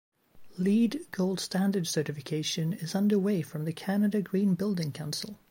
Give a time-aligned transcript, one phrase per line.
[0.57, 5.39] Leed Gold Standard certification is underway from the Canada Green Building Council.